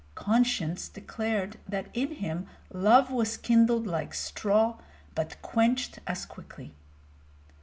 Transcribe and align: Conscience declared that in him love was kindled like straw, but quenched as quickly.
Conscience 0.15 0.87
declared 0.89 1.59
that 1.67 1.85
in 1.93 2.15
him 2.15 2.47
love 2.71 3.11
was 3.11 3.37
kindled 3.37 3.85
like 3.85 4.15
straw, 4.15 4.79
but 5.13 5.39
quenched 5.43 5.99
as 6.07 6.25
quickly. 6.25 6.73